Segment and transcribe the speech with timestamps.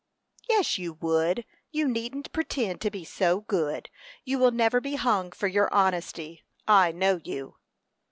[0.49, 1.45] "Yes, you would!
[1.69, 3.91] You needn't pretend to be so good.
[4.25, 6.41] You will never be hung for your honesty.
[6.67, 7.57] I know you."